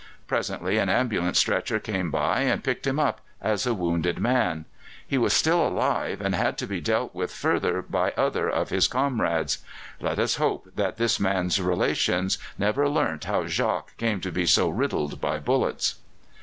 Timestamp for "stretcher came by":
1.37-2.39